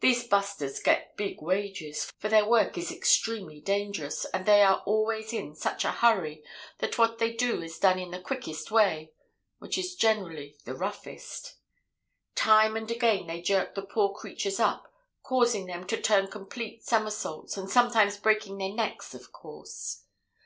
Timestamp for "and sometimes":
17.58-18.16